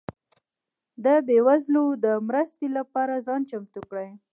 [1.03, 4.09] ده بيوزلو ده مرستي لپاره ځان چمتو کړئ